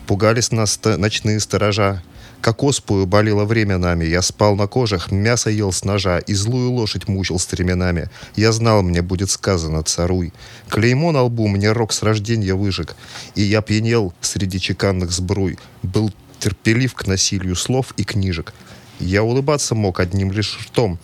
Пугались 0.07 0.51
нас 0.51 0.79
ночные 0.83 1.39
сторожа. 1.39 2.03
Как 2.41 2.63
оспую 2.63 3.05
болело 3.05 3.45
время 3.45 3.77
нами. 3.77 4.05
Я 4.05 4.23
спал 4.23 4.55
на 4.55 4.65
кожах, 4.65 5.11
мясо 5.11 5.51
ел 5.51 5.71
с 5.71 5.83
ножа 5.83 6.17
и 6.17 6.33
злую 6.33 6.71
лошадь 6.71 7.07
мучил 7.07 7.37
стременами. 7.37 8.09
Я 8.35 8.51
знал, 8.51 8.81
мне 8.81 9.03
будет 9.03 9.29
сказано 9.29 9.83
«царуй». 9.83 10.33
Клеймо 10.67 11.11
на 11.11 11.21
лбу 11.21 11.47
мне 11.47 11.71
рок 11.71 11.93
с 11.93 12.01
рождения 12.01 12.55
выжег, 12.55 12.95
и 13.35 13.43
я 13.43 13.61
пьянел 13.61 14.13
среди 14.21 14.59
чеканных 14.59 15.11
сбруй. 15.11 15.59
Был 15.83 16.11
терпелив 16.39 16.95
к 16.95 17.05
насилию 17.05 17.55
слов 17.55 17.93
и 17.95 18.03
книжек. 18.03 18.53
Я 19.01 19.23
улыбаться 19.23 19.73
мог 19.73 19.99
одним 19.99 20.31
лишь 20.31 20.59
ртом, 20.63 20.99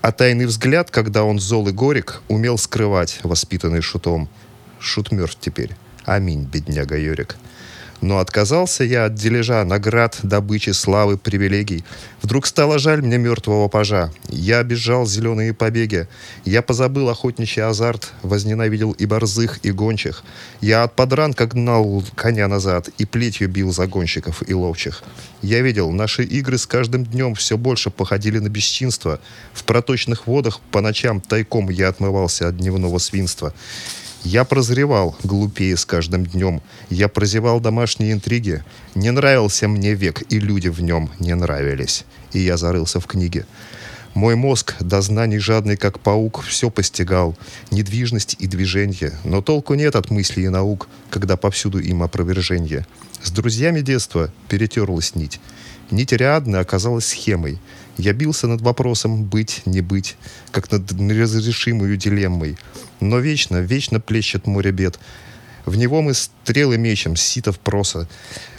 а 0.00 0.12
тайный 0.12 0.46
взгляд, 0.46 0.90
когда 0.90 1.24
он 1.24 1.38
зол 1.38 1.68
и 1.68 1.72
горек, 1.72 2.22
умел 2.28 2.56
скрывать, 2.56 3.20
воспитанный 3.22 3.82
шутом. 3.82 4.28
Шут 4.80 5.12
мертв 5.12 5.36
теперь. 5.38 5.72
Аминь, 6.06 6.44
бедняга 6.44 6.96
Йорик. 6.96 7.36
Но 8.00 8.18
отказался 8.18 8.84
я 8.84 9.06
от 9.06 9.14
дележа 9.14 9.64
наград, 9.64 10.18
добычи, 10.22 10.70
славы, 10.70 11.18
привилегий. 11.18 11.84
Вдруг 12.22 12.46
стало 12.46 12.78
жаль 12.78 13.02
мне 13.02 13.18
мертвого 13.18 13.68
пажа. 13.68 14.12
Я 14.28 14.60
обижал 14.60 15.04
зеленые 15.04 15.52
побеги. 15.52 16.06
Я 16.44 16.62
позабыл 16.62 17.08
охотничий 17.08 17.62
азарт, 17.62 18.12
возненавидел 18.22 18.92
и 18.92 19.04
борзых, 19.04 19.58
и 19.64 19.72
гончих. 19.72 20.22
Я 20.60 20.84
от 20.84 20.94
подранка 20.94 21.46
гнал 21.46 22.04
коня 22.14 22.46
назад 22.46 22.88
и 22.98 23.04
плетью 23.04 23.48
бил 23.48 23.72
загонщиков 23.72 24.48
и 24.48 24.54
ловчих. 24.54 25.02
Я 25.42 25.60
видел, 25.60 25.90
наши 25.90 26.22
игры 26.22 26.56
с 26.56 26.66
каждым 26.66 27.04
днем 27.04 27.34
все 27.34 27.56
больше 27.56 27.90
походили 27.90 28.38
на 28.38 28.48
бесчинство. 28.48 29.18
В 29.52 29.64
проточных 29.64 30.26
водах 30.26 30.60
по 30.70 30.80
ночам 30.80 31.20
тайком 31.20 31.68
я 31.68 31.88
отмывался 31.88 32.48
от 32.48 32.58
дневного 32.58 32.98
свинства. 32.98 33.52
Я 34.24 34.44
прозревал, 34.44 35.16
глупее 35.22 35.76
с 35.76 35.84
каждым 35.84 36.26
днем. 36.26 36.60
Я 36.90 37.08
прозевал 37.08 37.60
домашние 37.60 38.12
интриги. 38.12 38.64
Не 38.94 39.10
нравился 39.10 39.68
мне 39.68 39.94
век, 39.94 40.22
и 40.28 40.40
люди 40.40 40.68
в 40.68 40.82
нем 40.82 41.10
не 41.20 41.34
нравились. 41.34 42.04
И 42.32 42.40
я 42.40 42.56
зарылся 42.56 43.00
в 43.00 43.06
книге. 43.06 43.46
Мой 44.14 44.34
мозг, 44.34 44.74
до 44.80 45.00
знаний 45.00 45.38
жадный, 45.38 45.76
как 45.76 46.00
паук, 46.00 46.42
все 46.42 46.70
постигал. 46.70 47.36
Недвижность 47.70 48.34
и 48.40 48.48
движение. 48.48 49.12
Но 49.22 49.42
толку 49.42 49.74
нет 49.74 49.94
от 49.94 50.10
мыслей 50.10 50.44
и 50.44 50.48
наук, 50.48 50.88
когда 51.10 51.36
повсюду 51.36 51.78
им 51.78 52.02
опровержение. 52.02 52.86
С 53.22 53.30
друзьями 53.30 53.80
детства 53.80 54.32
перетерлась 54.48 55.14
нить. 55.14 55.40
Нить 55.90 56.12
Ариадны 56.12 56.56
оказалась 56.56 57.06
схемой. 57.06 57.60
Я 57.98 58.12
бился 58.12 58.46
над 58.46 58.60
вопросом 58.60 59.24
быть, 59.24 59.62
не 59.66 59.80
быть, 59.80 60.16
как 60.52 60.70
над 60.70 60.92
неразрешимой 60.92 61.96
дилеммой. 61.96 62.56
Но 63.00 63.18
вечно, 63.18 63.56
вечно 63.56 63.98
плещет 63.98 64.46
море 64.46 64.70
бед. 64.70 65.00
В 65.64 65.76
него 65.76 66.00
мы 66.00 66.14
стрелы 66.14 66.78
мечем, 66.78 67.16
ситов 67.16 67.58
проса, 67.58 68.08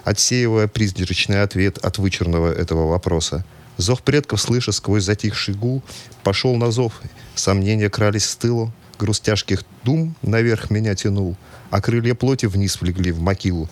отсеивая 0.04 0.68
призрачный 0.68 1.42
ответ 1.42 1.78
от 1.78 1.98
вычурного 1.98 2.54
этого 2.54 2.88
вопроса. 2.88 3.46
Зов 3.78 4.02
предков, 4.02 4.42
слыша 4.42 4.74
сквозь 4.74 5.06
затихший 5.06 5.54
гул, 5.54 5.82
пошел 6.24 6.58
на 6.58 6.70
зов. 6.70 7.02
Сомнения 7.34 7.90
крались 7.90 8.26
с 8.26 8.36
тылу, 8.36 8.74
груз 9.00 9.22
тяжких 9.22 9.64
дум 9.86 10.16
наверх 10.22 10.70
меня 10.70 10.96
тянул, 10.96 11.38
а 11.70 11.80
крылья 11.80 12.14
плоти 12.14 12.46
вниз 12.46 12.82
влегли 12.82 13.14
в 13.14 13.22
могилу. 13.22 13.70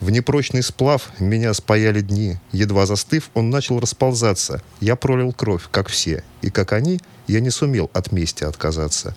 В 0.00 0.10
непрочный 0.10 0.62
сплав 0.62 1.10
меня 1.18 1.52
спаяли 1.54 2.02
дни. 2.02 2.36
Едва 2.52 2.86
застыв, 2.86 3.30
он 3.34 3.50
начал 3.50 3.80
расползаться. 3.80 4.62
Я 4.80 4.94
пролил 4.94 5.32
кровь, 5.32 5.64
как 5.70 5.88
все. 5.88 6.22
И 6.40 6.50
как 6.50 6.72
они, 6.72 7.00
я 7.26 7.40
не 7.40 7.50
сумел 7.50 7.90
от 7.92 8.12
мести 8.12 8.44
отказаться. 8.44 9.16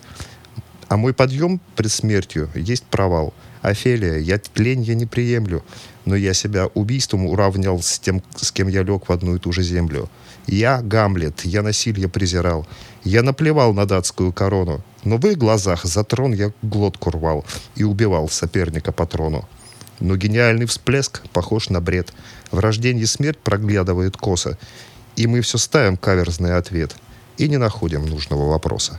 А 0.88 0.96
мой 0.96 1.14
подъем 1.14 1.60
пред 1.76 1.92
смертью 1.92 2.50
есть 2.54 2.84
провал. 2.84 3.32
Офелия, 3.62 4.18
я 4.18 4.38
тленья 4.38 4.94
не 4.94 5.06
приемлю, 5.06 5.64
но 6.04 6.16
я 6.16 6.34
себя 6.34 6.66
убийством 6.74 7.26
уравнял 7.26 7.80
с 7.80 8.00
тем, 8.00 8.20
с 8.34 8.50
кем 8.50 8.66
я 8.66 8.82
лег 8.82 9.08
в 9.08 9.12
одну 9.12 9.36
и 9.36 9.38
ту 9.38 9.52
же 9.52 9.62
землю. 9.62 10.10
Я 10.48 10.82
Гамлет, 10.82 11.44
я 11.44 11.62
насилие 11.62 12.08
презирал. 12.08 12.66
Я 13.04 13.22
наплевал 13.22 13.72
на 13.72 13.86
датскую 13.86 14.32
корону, 14.32 14.82
но 15.04 15.16
в 15.16 15.26
их 15.26 15.38
глазах 15.38 15.84
за 15.84 16.02
трон 16.02 16.32
я 16.32 16.52
глотку 16.62 17.10
рвал 17.10 17.44
и 17.76 17.84
убивал 17.84 18.28
соперника 18.28 18.90
по 18.90 19.06
трону. 19.06 19.48
Но 20.02 20.16
гениальный 20.16 20.66
всплеск 20.66 21.22
похож 21.28 21.68
на 21.68 21.80
бред. 21.80 22.12
В 22.50 22.58
рождении 22.58 23.04
смерть 23.04 23.38
проглядывает 23.38 24.16
косо. 24.16 24.58
И 25.14 25.28
мы 25.28 25.42
все 25.42 25.58
ставим 25.58 25.96
каверзный 25.96 26.56
ответ. 26.56 26.96
И 27.38 27.48
не 27.48 27.56
находим 27.56 28.04
нужного 28.06 28.48
вопроса. 28.48 28.98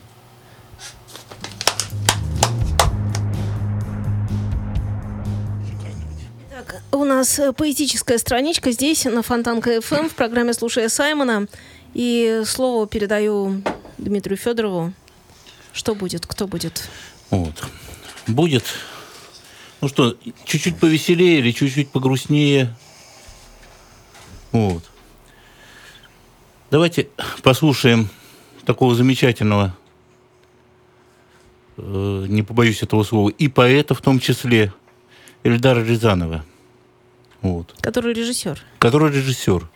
Так, 6.50 6.82
у 6.94 7.04
нас 7.04 7.38
э, 7.38 7.52
поэтическая 7.52 8.18
страничка 8.18 8.72
здесь, 8.72 9.04
на 9.04 9.24
Фонтанка 9.24 9.82
ФМ, 9.82 10.08
в 10.08 10.16
программе 10.16 10.54
«Слушая 10.54 10.88
Саймона». 10.88 11.48
И 11.94 12.44
слово 12.46 12.88
передаю 12.88 13.62
Дмитрию 13.98 14.38
Федорову. 14.38 14.94
Что 15.74 15.96
будет? 15.96 16.26
Кто 16.26 16.48
будет? 16.48 16.88
Вот. 17.30 17.62
Будет, 18.26 18.64
ну 19.84 19.90
что, 19.90 20.16
чуть-чуть 20.46 20.78
повеселее 20.78 21.40
или 21.40 21.52
чуть-чуть 21.52 21.90
погрустнее. 21.90 22.74
Вот. 24.54 24.82
Давайте 26.72 27.10
послушаем 27.42 28.08
такого 28.66 28.96
замечательного, 28.96 29.76
э, 31.76 32.26
не 32.30 32.44
побоюсь 32.44 32.82
этого 32.82 33.04
слова, 33.04 33.28
и 33.30 33.50
поэта 33.50 33.94
в 33.94 34.00
том 34.00 34.22
числе, 34.22 34.74
Эльдара 35.44 35.84
Рязанова. 35.84 36.46
Вот 37.42 37.76
Который 37.82 38.14
режиссер. 38.14 38.64
который 38.80 39.12
режиссер. 39.12 39.70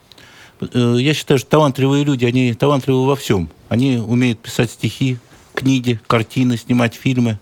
Э, 0.61 0.95
Я 0.99 1.13
считаю, 1.13 1.37
что 1.37 1.49
талантливые 1.49 2.05
люди, 2.05 2.23
они 2.23 2.53
талантливы 2.53 3.05
во 3.05 3.17
всем. 3.17 3.49
Они 3.67 3.97
умеют 3.97 4.39
писать 4.39 4.71
стихи, 4.71 5.17
книги, 5.53 5.99
картины, 6.07 6.55
снимать 6.55 6.95
фильмы. 6.95 7.39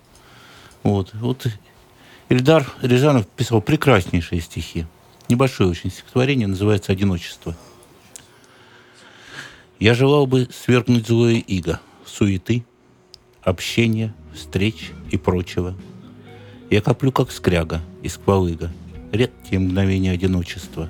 Вот. 0.82 1.12
вот 1.14 1.46
Ильдар 2.28 2.66
Рязанов 2.82 3.28
писал 3.28 3.62
прекраснейшие 3.62 4.42
стихи. 4.42 4.88
Небольшое 5.30 5.70
очень 5.70 5.92
стихотворение, 5.92 6.48
называется 6.48 6.92
«Одиночество». 6.92 7.56
Я 9.80 9.94
желал 9.94 10.26
бы 10.26 10.48
свергнуть 10.52 11.06
злое 11.08 11.36
иго, 11.36 11.80
суеты, 12.06 12.66
общения, 13.44 14.14
встреч 14.34 14.92
и 15.12 15.18
прочего. 15.18 15.76
Я 16.72 16.82
коплю, 16.82 17.12
как 17.12 17.32
скряга 17.32 17.82
из 18.02 18.18
квалыга, 18.18 18.72
редкие 19.12 19.60
мгновения 19.60 20.12
одиночества. 20.12 20.90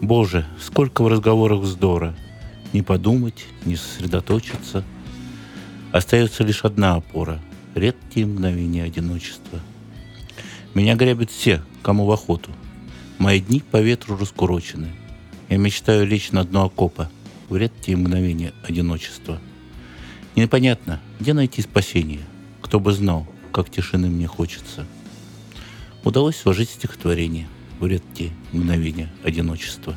Боже, 0.00 0.46
сколько 0.58 1.02
в 1.02 1.08
разговорах 1.08 1.60
вздора, 1.60 2.14
не 2.72 2.80
подумать, 2.80 3.44
не 3.66 3.76
сосредоточиться. 3.76 4.84
Остается 5.92 6.44
лишь 6.44 6.64
одна 6.64 6.94
опора— 6.94 7.40
редкие 7.74 8.24
мгновения 8.24 8.84
одиночества. 8.84 9.60
Меня 10.74 10.94
гребят 10.94 11.30
все, 11.30 11.62
кому 11.82 12.04
в 12.04 12.12
охоту. 12.12 12.50
Мои 13.18 13.40
дни 13.40 13.60
по 13.60 13.80
ветру 13.80 14.16
раскурочены. 14.16 14.92
Я 15.48 15.56
мечтаю 15.56 16.06
лечь 16.06 16.30
на 16.30 16.44
дно 16.44 16.66
окопа 16.66 17.10
в 17.48 17.56
редкие 17.56 17.96
мгновения 17.96 18.52
одиночества. 18.62 19.40
Непонятно, 20.36 21.00
где 21.18 21.32
найти 21.34 21.60
спасение. 21.60 22.20
Кто 22.62 22.78
бы 22.78 22.92
знал, 22.92 23.26
как 23.52 23.68
тишины 23.68 24.08
мне 24.08 24.28
хочется. 24.28 24.86
Удалось 26.04 26.36
сложить 26.36 26.70
стихотворение 26.70 27.48
в 27.80 27.86
редкие 27.86 28.30
мгновения 28.52 29.10
одиночества. 29.24 29.96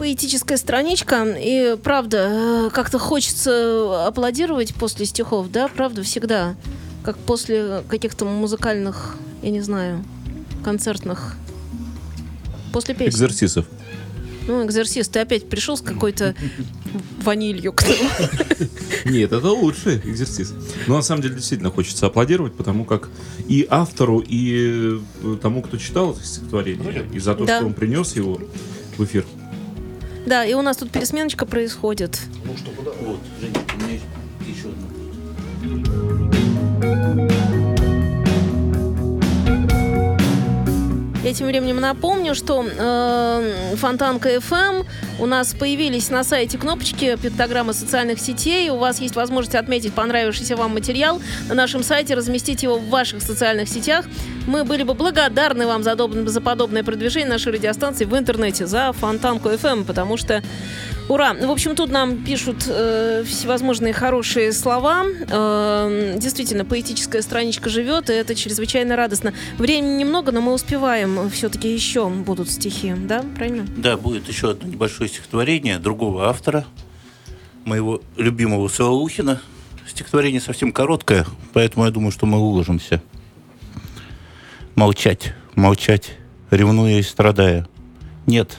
Поэтическая 0.00 0.56
страничка. 0.56 1.26
И 1.38 1.76
правда, 1.76 2.28
э, 2.30 2.70
как-то 2.72 2.98
хочется 2.98 4.06
аплодировать 4.06 4.74
после 4.74 5.04
стихов, 5.04 5.50
да, 5.52 5.68
правда, 5.68 6.02
всегда. 6.02 6.56
Как 7.02 7.18
после 7.18 7.82
каких-то 7.86 8.24
музыкальных, 8.24 9.16
я 9.42 9.50
не 9.50 9.60
знаю, 9.60 10.02
концертных. 10.64 11.36
После 12.72 12.94
песен. 12.94 13.10
Экзерсисов. 13.10 13.66
Ну, 14.48 14.64
экзерсис, 14.64 15.06
ты 15.10 15.18
опять 15.18 15.50
пришел 15.50 15.76
с 15.76 15.82
какой-то 15.82 16.34
ванилью 17.22 17.74
к 17.74 17.82
нам. 17.86 18.30
Нет, 19.04 19.32
это 19.32 19.50
лучший 19.50 19.98
экзерсис. 19.98 20.54
Но 20.86 20.96
на 20.96 21.02
самом 21.02 21.20
деле 21.20 21.34
действительно 21.34 21.70
хочется 21.70 22.06
аплодировать, 22.06 22.54
потому 22.54 22.86
как 22.86 23.10
и 23.48 23.66
автору, 23.68 24.24
и 24.26 24.98
э, 25.22 25.36
тому, 25.42 25.60
кто 25.60 25.76
читал 25.76 26.12
это 26.12 26.24
стихотворение, 26.24 27.06
и 27.12 27.18
за 27.18 27.34
то, 27.34 27.44
Да. 27.44 27.58
что 27.58 27.66
он 27.66 27.74
принес 27.74 28.16
его 28.16 28.40
в 28.96 29.04
эфир. 29.04 29.26
Да, 30.26 30.44
и 30.44 30.54
у 30.54 30.62
нас 30.62 30.76
тут 30.76 30.90
пересменочка 30.90 31.46
происходит. 31.46 32.20
Вот, 32.44 33.18
Женя, 33.40 33.58
у 33.74 33.82
меня 33.82 34.00
еще 34.46 34.68
одна. 34.68 34.90
Тем 41.32 41.46
временем 41.46 41.80
напомню, 41.80 42.34
что 42.34 42.64
э, 42.66 43.74
Фонтанка 43.76 44.34
FM 44.34 44.84
у 45.20 45.26
нас 45.26 45.54
появились 45.54 46.08
на 46.08 46.24
сайте 46.24 46.56
кнопочки 46.56 47.16
пиктограммы 47.22 47.74
социальных 47.74 48.18
сетей. 48.18 48.70
У 48.70 48.76
вас 48.76 49.00
есть 49.00 49.14
возможность 49.14 49.54
отметить 49.54 49.92
понравившийся 49.92 50.56
вам 50.56 50.72
материал 50.72 51.20
на 51.48 51.54
нашем 51.54 51.82
сайте, 51.82 52.14
разместить 52.14 52.62
его 52.62 52.78
в 52.78 52.88
ваших 52.88 53.22
социальных 53.22 53.68
сетях. 53.68 54.06
Мы 54.46 54.64
были 54.64 54.82
бы 54.82 54.94
благодарны 54.94 55.66
вам 55.66 55.82
за, 55.82 55.94
за 56.26 56.40
подобное 56.40 56.82
продвижение 56.82 57.28
нашей 57.28 57.52
радиостанции 57.52 58.06
в 58.06 58.16
интернете, 58.16 58.66
за 58.66 58.92
Фонтанку 58.92 59.50
FM, 59.50 59.84
потому 59.84 60.16
что 60.16 60.42
Ура! 61.10 61.34
В 61.34 61.50
общем, 61.50 61.74
тут 61.74 61.90
нам 61.90 62.22
пишут 62.22 62.66
э, 62.68 63.24
всевозможные 63.26 63.92
хорошие 63.92 64.52
слова. 64.52 65.04
Э, 65.28 66.14
действительно, 66.16 66.64
поэтическая 66.64 67.20
страничка 67.20 67.68
живет, 67.68 68.10
и 68.10 68.12
это 68.12 68.36
чрезвычайно 68.36 68.94
радостно. 68.94 69.34
Времени 69.58 69.98
немного, 69.98 70.30
но 70.30 70.40
мы 70.40 70.54
успеваем. 70.54 71.28
Все-таки 71.30 71.74
еще 71.74 72.08
будут 72.08 72.48
стихи, 72.48 72.94
да? 72.96 73.24
Правильно? 73.34 73.66
Да, 73.76 73.96
будет 73.96 74.28
еще 74.28 74.52
одно 74.52 74.68
небольшое 74.68 75.10
стихотворение 75.10 75.80
другого 75.80 76.28
автора, 76.28 76.64
моего 77.64 78.02
любимого 78.16 78.68
Солоухина. 78.68 79.42
Стихотворение 79.88 80.40
совсем 80.40 80.70
короткое, 80.70 81.26
поэтому 81.52 81.86
я 81.86 81.90
думаю, 81.90 82.12
что 82.12 82.26
мы 82.26 82.38
уложимся. 82.38 83.02
Молчать, 84.76 85.34
молчать, 85.56 86.12
ревнуя 86.52 87.00
и 87.00 87.02
страдая. 87.02 87.66
Нет, 88.26 88.56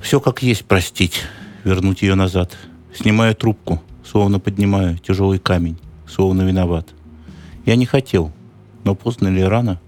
все 0.00 0.20
как 0.20 0.42
есть 0.42 0.64
простить, 0.64 1.22
вернуть 1.64 2.02
ее 2.02 2.14
назад. 2.14 2.56
Снимая 2.94 3.34
трубку, 3.34 3.82
словно 4.04 4.40
поднимаю 4.40 4.98
тяжелый 4.98 5.38
камень, 5.38 5.78
словно 6.08 6.42
виноват. 6.42 6.88
Я 7.66 7.76
не 7.76 7.86
хотел, 7.86 8.32
но 8.84 8.94
поздно 8.94 9.28
или 9.28 9.42
рано. 9.42 9.80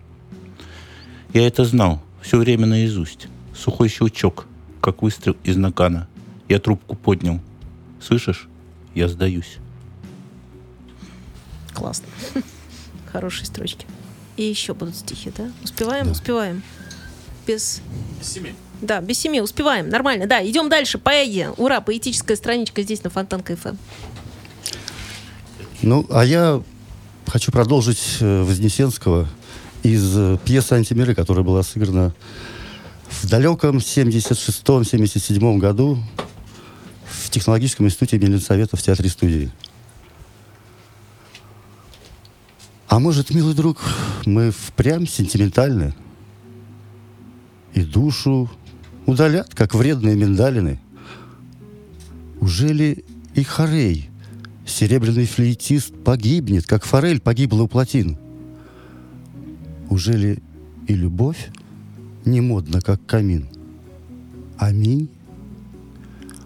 Я 1.32 1.46
это 1.46 1.64
знал, 1.64 2.02
все 2.20 2.38
время 2.38 2.66
наизусть. 2.66 3.28
Сухой 3.56 3.88
щелчок, 3.88 4.46
как 4.80 5.02
выстрел 5.02 5.36
из 5.44 5.56
накана. 5.56 6.08
Я 6.48 6.58
трубку 6.58 6.94
поднял. 6.94 7.40
Слышишь? 8.00 8.48
Я 8.94 9.08
сдаюсь. 9.08 9.58
Классно. 11.72 12.06
Хорошие 13.12 13.46
строчки. 13.46 13.86
И 14.36 14.44
еще 14.44 14.74
будут 14.74 14.96
стихи, 14.96 15.32
да? 15.36 15.50
Успеваем? 15.62 16.10
Успеваем. 16.10 16.62
Без... 17.46 17.80
Семи. 18.20 18.54
Да, 18.82 19.00
без 19.00 19.18
семи 19.18 19.40
успеваем. 19.40 19.88
Нормально. 19.88 20.26
Да, 20.26 20.44
идем 20.44 20.68
дальше. 20.68 20.98
Поэзия. 20.98 21.50
Ура, 21.56 21.80
поэтическая 21.80 22.36
страничка 22.36 22.82
здесь 22.82 23.04
на 23.04 23.10
Фонтанка 23.10 23.56
ФМ. 23.56 23.76
Ну, 25.82 26.04
а 26.10 26.24
я 26.24 26.60
хочу 27.26 27.52
продолжить 27.52 28.18
э, 28.20 28.42
Вознесенского 28.42 29.28
из 29.84 30.16
э, 30.16 30.36
пьесы 30.44 30.72
«Антимиры», 30.72 31.14
которая 31.14 31.44
была 31.44 31.62
сыграна 31.62 32.12
в 33.08 33.28
далеком 33.28 33.76
76-77 33.76 35.58
году 35.58 35.98
в 37.04 37.30
технологическом 37.30 37.86
институте 37.86 38.16
имени 38.16 38.32
Ленсовета 38.32 38.76
в 38.76 38.82
театре 38.82 39.08
студии. 39.08 39.52
А 42.88 42.98
может, 42.98 43.30
милый 43.30 43.54
друг, 43.54 43.80
мы 44.26 44.50
впрямь 44.50 45.06
сентиментальны 45.06 45.94
и 47.74 47.82
душу 47.82 48.50
удалят, 49.06 49.54
как 49.54 49.74
вредные 49.74 50.16
миндалины? 50.16 50.80
Ужели 52.40 53.04
и 53.34 53.42
хорей, 53.42 54.10
серебряный 54.66 55.26
флейтист, 55.26 55.94
погибнет, 56.02 56.66
как 56.66 56.84
форель 56.84 57.20
погибла 57.20 57.62
у 57.62 57.68
плотин? 57.68 58.18
Ужели 59.88 60.42
и 60.88 60.94
любовь 60.94 61.50
не 62.24 62.40
модна, 62.40 62.80
как 62.80 63.04
камин? 63.06 63.48
Аминь. 64.58 65.08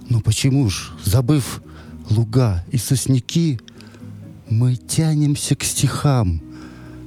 Но 0.09 0.21
почему 0.21 0.69
ж, 0.69 0.93
забыв 1.05 1.63
луга 2.11 2.65
и 2.71 2.79
сосняки, 2.79 3.61
мы 4.49 4.77
тянемся 4.77 5.57
к 5.57 5.65
стихам, 5.65 6.41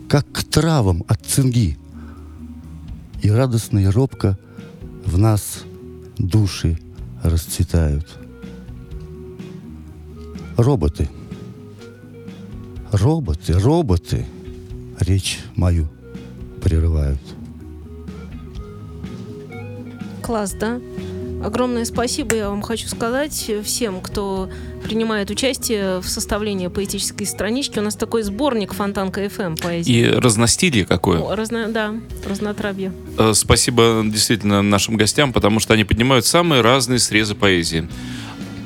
как 0.08 0.30
к 0.32 0.44
травам 0.44 1.04
от 1.08 1.26
цинги? 1.26 1.78
И 3.22 3.30
радостно 3.30 3.80
и 3.80 3.86
робко 3.86 4.38
в 5.06 5.18
нас 5.18 5.64
души 6.18 6.78
расцветают. 7.24 8.06
Роботы. 10.58 11.10
Роботы, 12.92 13.54
роботы. 13.54 14.26
Речь 15.00 15.40
мою 15.56 15.88
прерывают. 16.62 17.20
Класс, 20.22 20.54
да? 20.60 20.80
Огромное 21.44 21.86
спасибо 21.86 22.36
я 22.36 22.50
вам 22.50 22.62
хочу 22.62 22.88
сказать 22.88 23.50
всем, 23.64 24.02
кто 24.02 24.50
принимает 24.84 25.30
участие 25.30 26.00
в 26.00 26.08
составлении 26.10 26.68
поэтической 26.68 27.26
странички. 27.26 27.80
У 27.80 27.82
нас 27.82 27.96
такой 27.96 28.24
сборник 28.24 28.74
Фонтанка 28.74 29.28
ФМ 29.30 29.56
поэзии. 29.56 29.92
И 29.94 30.06
разностилие 30.06 30.86
какое. 30.86 31.20
О, 31.20 31.36
разно- 31.36 31.68
да, 31.72 31.94
разнотравье. 32.28 32.92
Э, 33.18 33.34
Спасибо 33.34 34.02
действительно 34.06 34.62
нашим 34.62 34.98
гостям, 34.98 35.32
потому 35.32 35.60
что 35.60 35.74
они 35.74 35.84
поднимают 35.86 36.26
самые 36.26 36.62
разные 36.62 37.00
срезы 37.00 37.36
поэзии. 37.36 37.88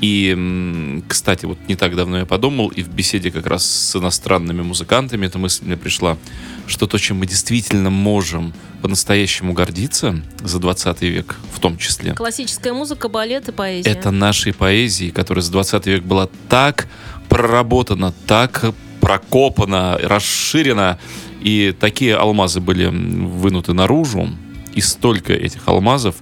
И, 0.06 1.00
кстати, 1.08 1.46
вот 1.46 1.56
не 1.66 1.76
так 1.76 1.96
давно 1.96 2.18
я 2.18 2.26
подумал, 2.26 2.68
и 2.68 2.82
в 2.82 2.88
беседе 2.88 3.30
как 3.30 3.46
раз 3.46 3.64
с 3.64 3.96
иностранными 3.96 4.60
музыкантами 4.60 5.24
эта 5.24 5.38
мысль 5.38 5.64
мне 5.64 5.78
пришла, 5.78 6.18
что 6.66 6.86
то, 6.86 6.98
чем 6.98 7.20
мы 7.20 7.26
действительно 7.26 7.88
можем 7.88 8.52
по-настоящему 8.82 9.54
гордиться 9.54 10.20
за 10.42 10.58
20 10.58 11.00
век 11.00 11.36
в 11.54 11.58
том 11.58 11.78
числе, 11.78 12.12
Классическая 12.12 12.74
музыка, 12.74 13.08
балет 13.08 13.48
и 13.48 13.52
поэзия. 13.52 13.88
это 13.88 14.10
нашей 14.10 14.52
поэзии, 14.52 15.08
которая 15.08 15.42
за 15.42 15.50
20 15.52 15.86
век 15.86 16.02
была 16.02 16.28
так 16.50 16.86
проработана, 17.30 18.12
так 18.26 18.74
прокопана, 19.00 19.96
расширена, 20.02 20.98
и 21.40 21.74
такие 21.80 22.14
алмазы 22.14 22.60
были 22.60 22.88
вынуты 22.88 23.72
наружу, 23.72 24.28
и 24.74 24.82
столько 24.82 25.32
этих 25.32 25.66
алмазов, 25.66 26.16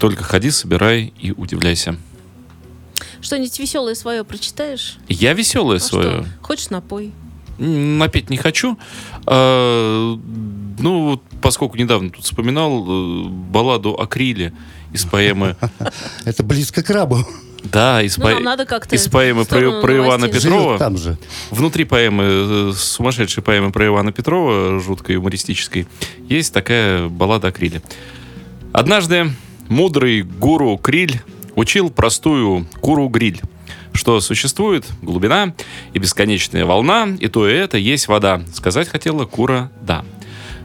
только 0.00 0.24
ходи, 0.24 0.50
собирай 0.50 1.12
и 1.20 1.30
удивляйся. 1.30 1.96
Что-нибудь 3.20 3.58
веселое 3.58 3.94
свое 3.94 4.24
прочитаешь? 4.24 4.96
Я 5.08 5.32
веселое 5.34 5.76
А 5.76 5.80
свое. 5.80 6.10
что? 6.10 6.26
Хочешь 6.42 6.70
напой? 6.70 7.12
Напеть 7.58 8.30
не 8.30 8.36
хочу. 8.38 8.78
А, 9.26 10.16
ну, 10.78 11.02
вот 11.10 11.22
поскольку 11.42 11.76
недавно 11.76 12.10
тут 12.10 12.24
вспоминал 12.24 12.84
э, 12.88 13.28
балладу 13.28 13.92
о 13.94 14.06
Криле 14.06 14.52
из 14.92 15.04
поэмы. 15.04 15.56
Это 16.24 16.42
близко 16.42 16.82
к 16.82 16.88
рабу. 16.90 17.18
Да, 17.62 18.00
из, 18.02 18.16
Ну, 18.16 18.24
по- 18.24 18.40
надо 18.40 18.64
как-то 18.64 18.96
из 18.96 19.06
поэмы 19.08 19.44
про, 19.44 19.82
про 19.82 19.96
Ивана. 19.98 20.28
Петрова. 20.28 20.78
Там 20.78 20.96
же. 20.96 21.18
Внутри 21.50 21.84
поэмы, 21.84 22.24
э, 22.26 22.72
сумасшедшей 22.74 23.42
поэмы 23.42 23.70
про 23.70 23.86
Ивана 23.86 24.12
Петрова, 24.12 24.80
жуткой 24.80 25.16
юмористической, 25.16 25.86
есть 26.28 26.54
такая 26.54 27.08
баллада 27.08 27.48
о 27.48 27.52
Криле. 27.52 27.82
Однажды 28.72 29.30
мудрый 29.68 30.22
гуру 30.22 30.78
Криль 30.78 31.20
учил 31.56 31.90
простую 31.90 32.66
куру 32.80 33.08
Гриль, 33.08 33.40
что 33.92 34.20
существует 34.20 34.86
глубина 35.02 35.54
и 35.92 35.98
бесконечная 35.98 36.64
волна, 36.64 37.08
и 37.18 37.28
то 37.28 37.48
и 37.48 37.52
это 37.52 37.78
есть 37.78 38.08
вода. 38.08 38.42
Сказать 38.52 38.88
хотела 38.88 39.24
кура 39.24 39.70
«да». 39.82 40.04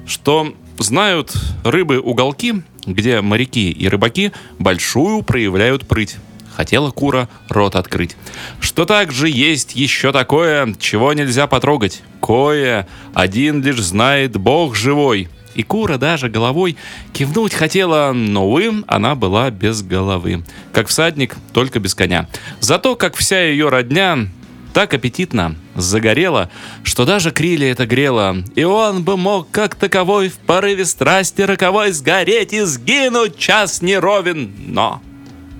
Что 0.05 0.53
знают 0.77 1.33
рыбы 1.63 1.99
уголки, 1.99 2.61
где 2.85 3.21
моряки 3.21 3.71
и 3.71 3.87
рыбаки 3.87 4.31
большую 4.59 5.23
проявляют 5.23 5.87
прыть. 5.87 6.17
Хотела 6.55 6.91
кура 6.91 7.27
рот 7.49 7.75
открыть. 7.75 8.15
Что 8.61 8.85
также 8.85 9.27
есть 9.27 9.75
еще 9.75 10.11
такое, 10.13 10.73
чего 10.79 11.11
нельзя 11.13 11.47
потрогать. 11.47 12.01
Кое 12.21 12.87
один 13.13 13.61
лишь 13.61 13.81
знает 13.81 14.37
Бог 14.37 14.75
живой. 14.75 15.27
И 15.55 15.63
кура 15.63 15.97
даже 15.97 16.29
головой 16.29 16.75
кивнуть 17.13 17.53
хотела, 17.53 18.11
но, 18.13 18.47
увы, 18.47 18.83
она 18.87 19.15
была 19.15 19.49
без 19.49 19.81
головы. 19.81 20.43
Как 20.73 20.89
всадник, 20.89 21.35
только 21.53 21.79
без 21.79 21.95
коня. 21.95 22.27
Зато, 22.59 22.95
как 22.95 23.15
вся 23.15 23.41
ее 23.41 23.69
родня, 23.69 24.27
так 24.73 24.93
аппетитно 24.93 25.55
загорела, 25.73 26.51
что 26.83 27.05
даже 27.05 27.31
Криле 27.31 27.69
это 27.69 27.85
грело, 27.85 28.35
и 28.55 28.65
он 28.65 29.05
бы 29.05 29.15
мог, 29.15 29.49
как 29.49 29.75
таковой, 29.75 30.27
в 30.27 30.37
порыве 30.37 30.83
страсти 30.83 31.43
роковой 31.43 31.93
сгореть 31.93 32.51
и 32.51 32.61
сгинуть 32.61 33.37
час 33.37 33.81
не 33.81 33.97
ровен, 33.97 34.53
но... 34.67 35.01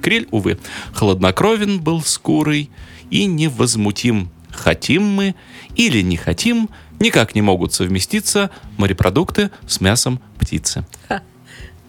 Криль, 0.01 0.27
увы, 0.31 0.59
хладнокровен 0.93 1.79
был 1.79 2.03
скурой 2.03 2.69
и 3.09 3.25
невозмутим. 3.25 4.29
Хотим 4.51 5.03
мы 5.03 5.35
или 5.75 6.01
не 6.01 6.17
хотим, 6.17 6.69
никак 6.99 7.35
не 7.35 7.41
могут 7.41 7.73
совместиться 7.73 8.49
морепродукты 8.77 9.51
с 9.67 9.81
мясом 9.81 10.21
птицы. 10.39 10.85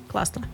Классно. 0.08 0.46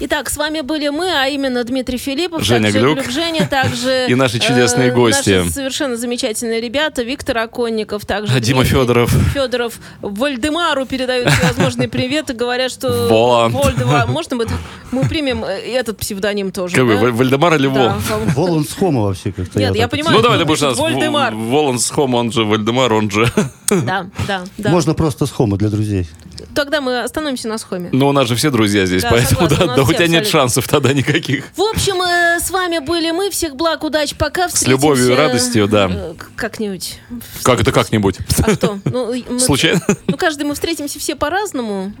Итак, 0.00 0.30
с 0.30 0.36
вами 0.36 0.60
были 0.60 0.88
мы, 0.88 1.10
а 1.10 1.26
именно 1.26 1.64
Дмитрий 1.64 1.98
Филиппов, 1.98 2.42
Женя 2.44 2.72
также 2.72 2.80
Глюк. 2.80 3.10
Женя, 3.10 3.46
также 3.48 4.06
И 4.08 4.14
наши 4.14 4.38
чудесные 4.38 4.88
э, 4.90 4.94
гости. 4.94 5.30
наши 5.30 5.50
совершенно 5.50 5.96
замечательные 5.96 6.60
ребята, 6.60 7.02
Виктор 7.02 7.38
Оконников, 7.38 8.04
также 8.06 8.32
А 8.34 8.40
Дима 8.40 8.64
Федоров. 8.64 9.10
Федоров 9.34 9.74
Вальдемару 10.00 10.86
передают 10.86 11.28
всевозможные 11.30 11.88
приветы, 11.88 12.32
говорят, 12.32 12.70
что 12.70 13.08
Воланд. 13.08 13.54
Вольдемар. 13.54 14.06
Можно 14.06 14.36
мы, 14.36 14.46
мы 14.92 15.08
примем 15.08 15.44
э, 15.44 15.58
этот 15.72 15.98
псевдоним 15.98 16.52
тоже? 16.52 16.76
Как 16.76 16.86
бы, 16.86 16.94
да? 16.94 17.10
Вальдемар 17.10 17.54
или 17.56 17.66
Да, 17.68 17.70
Во? 17.70 18.00
по-моему. 18.08 18.30
Воланд 18.34 18.68
Хома 18.78 19.02
вообще 19.02 19.32
как-то. 19.32 19.58
Нет, 19.58 19.74
я 19.74 19.88
понимаю. 19.88 20.16
Ну 20.16 20.22
давай 20.22 20.38
ты 20.38 20.44
что 20.44 20.46
будешь 20.48 20.60
нас 20.62 20.78
Вальдемар. 20.78 21.34
В- 21.34 21.48
Воланд 21.48 21.90
Схом, 21.90 22.14
он 22.14 22.30
же 22.32 22.44
Вальдемар, 22.44 22.92
он 22.92 23.10
же. 23.10 23.30
Да, 23.68 24.06
да, 24.26 24.44
да. 24.56 24.70
Можно 24.70 24.94
просто 24.94 25.26
Схома 25.26 25.56
для 25.56 25.68
друзей. 25.68 26.06
Тогда 26.54 26.80
мы 26.80 27.02
остановимся 27.02 27.48
на 27.48 27.58
Схоме. 27.58 27.88
Ну 27.92 28.08
у 28.08 28.12
нас 28.12 28.28
же 28.28 28.34
все 28.36 28.50
друзья 28.50 28.86
здесь, 28.86 29.02
Да, 29.02 29.10
поэтому 29.10 29.40
согласна, 29.42 29.56
у 29.56 29.57
да, 29.66 29.82
у 29.82 29.92
тебя 29.92 30.06
нет 30.06 30.26
шансов 30.26 30.66
тогда 30.68 30.92
никаких. 30.92 31.46
В 31.56 31.62
общем, 31.62 32.00
э, 32.02 32.40
с 32.40 32.50
вами 32.50 32.78
были 32.78 33.10
мы. 33.10 33.30
Всех 33.30 33.56
благ, 33.56 33.84
удачи, 33.84 34.14
пока. 34.16 34.48
С 34.48 34.66
любовью 34.66 35.06
и 35.06 35.10
Встретимся, 35.10 35.28
радостью, 35.32 35.68
да. 35.68 35.88
э, 35.90 36.14
Как-нибудь. 36.36 37.00
Как 37.42 37.60
это 37.60 37.72
как-нибудь? 37.72 38.18
А 38.42 38.54
что? 38.54 38.78
Ну, 38.84 39.38
Случайно? 39.38 39.80
Ну, 40.06 40.16
каждый 40.16 40.44
мы 40.44 40.54
встретимся 40.54 40.98
все 40.98 41.14
по-разному. 41.16 41.92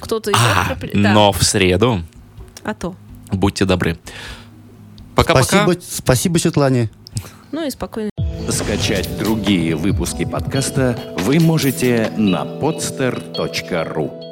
Кто-то 0.00 0.32
А, 0.34 0.76
но 0.94 1.32
в 1.32 1.42
среду 1.44 2.02
А 2.64 2.74
то. 2.74 2.94
будьте 3.32 3.64
добры. 3.64 3.98
Пока-пока. 5.14 5.44
Спасибо, 5.44 5.76
спасибо, 5.82 6.38
Светлане. 6.38 6.90
Ну 7.52 7.66
и 7.66 7.70
спокойно. 7.70 8.10
Скачать 8.48 9.18
другие 9.18 9.76
выпуски 9.76 10.24
подкаста 10.24 10.98
вы 11.18 11.38
можете 11.40 12.10
на 12.16 12.44
podster.ru 12.44 14.29